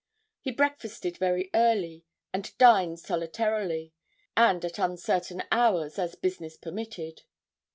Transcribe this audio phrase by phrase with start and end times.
[0.39, 3.93] He breakfasted very early, and dined solitarily,
[4.35, 7.21] and at uncertain hours, as business permitted.